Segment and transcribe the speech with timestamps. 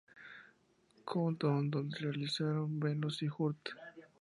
[1.05, 3.69] Countdown, donde realizaron "Venus" y "Hurt".